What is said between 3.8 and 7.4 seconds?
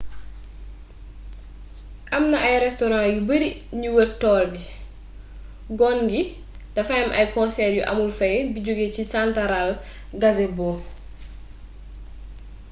wër toll bi gon gi dafay am ay